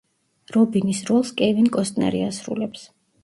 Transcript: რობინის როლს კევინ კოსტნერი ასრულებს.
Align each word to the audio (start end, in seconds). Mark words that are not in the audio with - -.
რობინის 0.55 1.01
როლს 1.09 1.33
კევინ 1.43 1.69
კოსტნერი 1.77 2.25
ასრულებს. 2.31 2.89